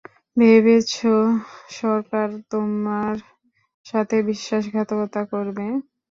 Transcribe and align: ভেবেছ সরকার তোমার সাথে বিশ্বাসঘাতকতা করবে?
ভেবেছ 0.37 0.91
সরকার 1.75 2.27
তোমার 2.51 3.15
সাথে 3.85 4.15
বিশ্বাসঘাতকতা 4.29 5.21
করবে? 5.31 5.65